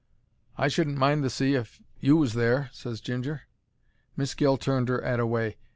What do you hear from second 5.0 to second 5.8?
'ead away.